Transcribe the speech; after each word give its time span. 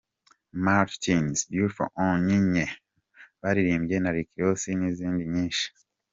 Martins, 0.65 1.37
Beautiful 1.51 1.87
Onyinye 2.05 2.65
baririmbanye 3.41 3.97
na 4.01 4.09
Rick 4.15 4.29
Ross 4.41 4.63
n’izindi 4.79 5.23
nyinshi. 5.33 5.65